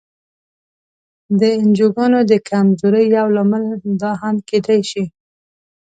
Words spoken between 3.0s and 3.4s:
یو